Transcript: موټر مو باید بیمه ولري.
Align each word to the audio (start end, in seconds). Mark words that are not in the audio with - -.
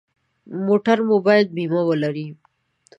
موټر 0.65 0.97
مو 1.07 1.15
باید 1.27 1.47
بیمه 1.55 1.81
ولري. 1.89 2.27